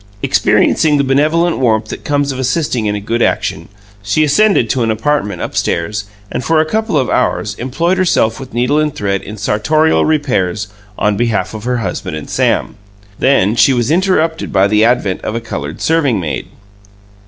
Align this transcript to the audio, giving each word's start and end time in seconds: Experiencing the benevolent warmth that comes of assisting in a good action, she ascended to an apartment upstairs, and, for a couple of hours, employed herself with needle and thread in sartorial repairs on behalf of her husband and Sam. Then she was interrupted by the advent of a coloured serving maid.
Experiencing 0.23 0.97
the 0.97 1.03
benevolent 1.03 1.59
warmth 1.59 1.89
that 1.89 2.03
comes 2.03 2.31
of 2.31 2.39
assisting 2.39 2.87
in 2.87 2.95
a 2.95 2.99
good 2.99 3.21
action, 3.21 3.69
she 4.01 4.23
ascended 4.23 4.67
to 4.67 4.81
an 4.81 4.89
apartment 4.89 5.43
upstairs, 5.43 6.05
and, 6.31 6.43
for 6.43 6.59
a 6.59 6.65
couple 6.65 6.97
of 6.97 7.07
hours, 7.07 7.53
employed 7.59 7.99
herself 7.99 8.39
with 8.39 8.51
needle 8.51 8.79
and 8.79 8.95
thread 8.95 9.21
in 9.21 9.37
sartorial 9.37 10.03
repairs 10.03 10.69
on 10.97 11.17
behalf 11.17 11.53
of 11.53 11.65
her 11.65 11.77
husband 11.77 12.15
and 12.15 12.31
Sam. 12.31 12.77
Then 13.19 13.55
she 13.55 13.73
was 13.73 13.91
interrupted 13.91 14.51
by 14.51 14.65
the 14.65 14.83
advent 14.83 15.21
of 15.21 15.35
a 15.35 15.39
coloured 15.39 15.81
serving 15.81 16.19
maid. 16.19 16.47